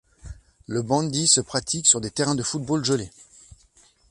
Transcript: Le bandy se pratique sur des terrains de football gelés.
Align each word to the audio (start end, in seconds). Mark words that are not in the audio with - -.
Le 0.65 0.81
bandy 0.81 1.27
se 1.27 1.41
pratique 1.41 1.85
sur 1.85 2.01
des 2.01 2.09
terrains 2.09 2.33
de 2.33 2.41
football 2.41 2.83
gelés. 2.83 3.11